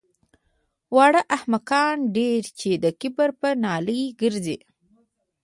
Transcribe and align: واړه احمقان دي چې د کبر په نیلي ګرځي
واړه 0.95 1.21
احمقان 1.35 1.97
دي 2.15 2.31
چې 2.59 2.71
د 2.83 2.85
کبر 3.01 3.29
په 3.39 3.49
نیلي 3.63 4.01
ګرځي 4.21 4.57